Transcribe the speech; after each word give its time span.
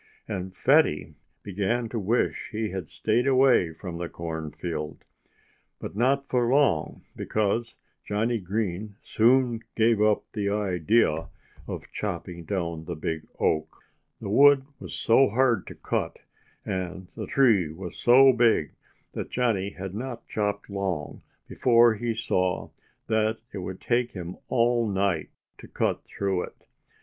And 0.27 0.55
Fatty 0.57 1.13
began 1.43 1.87
to 1.89 1.99
wish 1.99 2.49
he 2.51 2.71
had 2.71 2.89
stayed 2.89 3.27
away 3.27 3.71
from 3.71 3.99
the 3.99 4.09
cornfield. 4.09 5.05
But 5.77 5.95
not 5.95 6.27
for 6.27 6.49
long, 6.49 7.03
because 7.15 7.75
Johnnie 8.03 8.39
Green 8.39 8.95
soon 9.03 9.61
gave 9.75 10.01
up 10.01 10.23
the 10.33 10.49
idea 10.49 11.29
of 11.67 11.91
chopping 11.91 12.45
down 12.45 12.85
the 12.85 12.95
big 12.95 13.27
oak. 13.39 13.83
The 14.19 14.29
wood 14.31 14.65
was 14.79 14.95
so 14.95 15.29
hard 15.29 15.67
to 15.67 15.75
cut, 15.75 16.17
and 16.65 17.07
the 17.15 17.27
tree 17.27 17.69
was 17.71 17.95
so 17.95 18.33
big, 18.33 18.71
that 19.11 19.29
Johnnie 19.29 19.69
had 19.73 19.93
not 19.93 20.27
chopped 20.27 20.67
long 20.67 21.21
before 21.47 21.93
he 21.93 22.15
saw 22.15 22.71
that 23.05 23.37
it 23.53 23.59
would 23.59 23.79
take 23.81 24.13
him 24.13 24.37
all 24.49 24.87
night 24.89 25.29
to 25.59 25.67
cut 25.67 26.03
through 26.05 26.41
it. 26.45 26.65